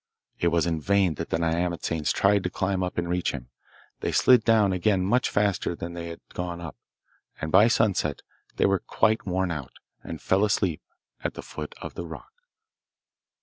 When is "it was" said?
0.39-0.65